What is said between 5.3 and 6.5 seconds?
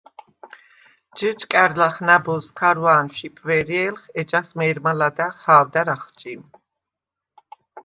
ჰა̄ვდა̈რ ახჭიმ.